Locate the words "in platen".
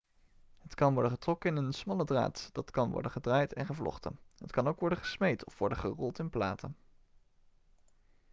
6.19-6.75